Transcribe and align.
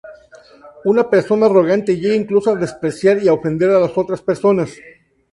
Una 0.83 1.07
persona 1.11 1.45
arrogante 1.45 1.95
llega, 1.95 2.15
incluso, 2.15 2.49
a 2.49 2.55
despreciar 2.55 3.21
y 3.21 3.29
ofender 3.29 3.69
a 3.69 3.79
las 3.79 3.95
otras 3.95 4.19
personas. 4.23 4.73